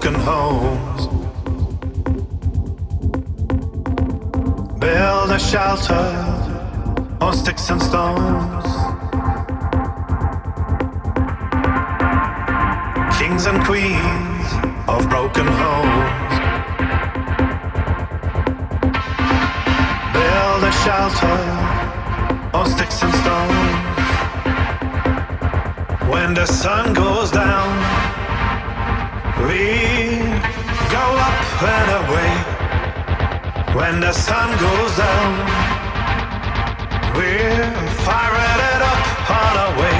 [0.00, 1.06] broken homes
[4.78, 6.06] build a shelter
[7.20, 8.64] on sticks and stones.
[13.18, 14.48] Kings and queens
[14.88, 16.34] of broken homes
[20.14, 21.38] build a shelter
[22.54, 24.08] on sticks and stones.
[26.10, 27.99] When the sun goes down,
[29.50, 29.66] we
[30.96, 31.38] go up
[31.74, 32.32] and away.
[33.78, 35.30] When the sun goes down,
[37.16, 37.72] we're
[38.06, 39.04] firing it up
[39.42, 39.98] on our way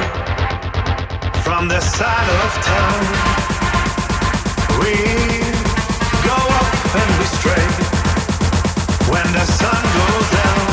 [1.45, 3.01] from the side of town.
[4.83, 4.95] We
[6.31, 6.71] go up
[7.01, 7.67] and we stray.
[9.13, 10.67] When the sun goes down,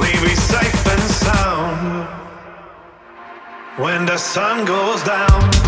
[0.00, 1.80] we be safe and sound.
[3.84, 5.65] When the sun goes down.